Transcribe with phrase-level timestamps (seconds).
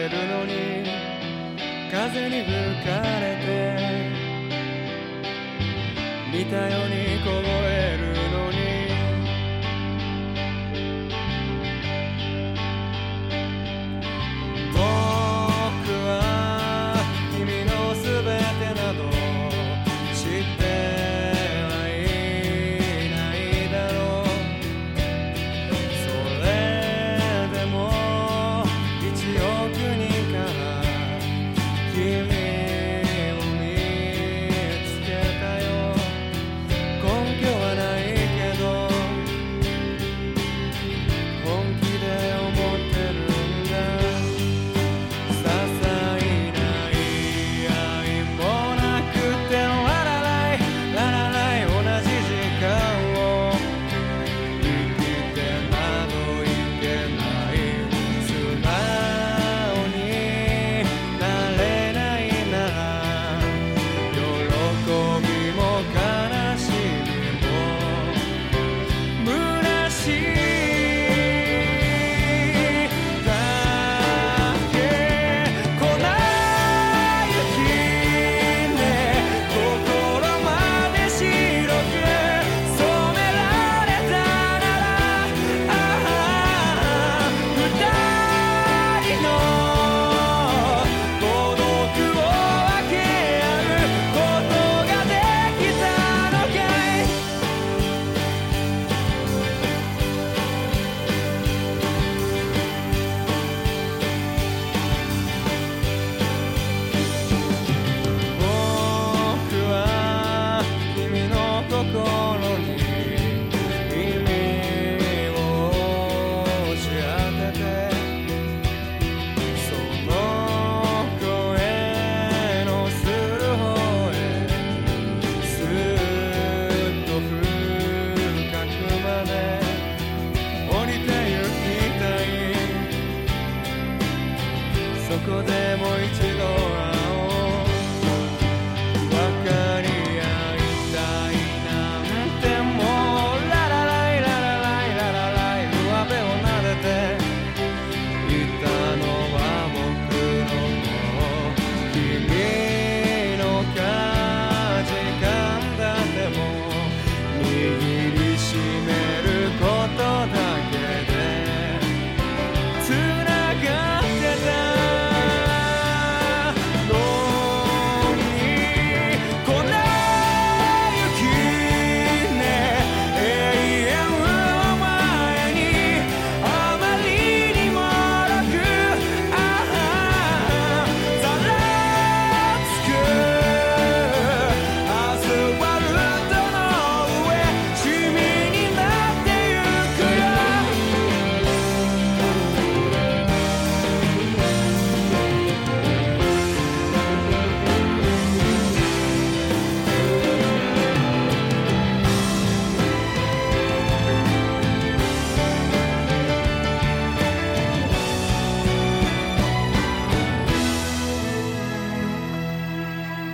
[0.00, 0.86] てるのに
[1.90, 3.50] 風に吹かれて
[6.32, 7.49] 見たようにこ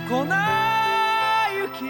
[0.07, 0.25] 粉
[1.51, 1.83] 雪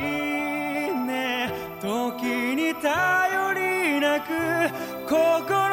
[1.06, 1.52] ね。
[1.80, 4.28] 時に頼りなく
[5.08, 5.67] 心